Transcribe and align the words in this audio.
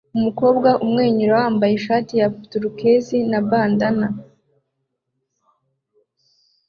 Umukobwa 0.17 0.69
umwenyura 0.83 1.33
wambaye 1.39 1.73
ishati 1.75 2.13
ya 2.21 2.27
tourquoise 2.49 3.17
na 3.31 3.39
bandanna 3.49 4.07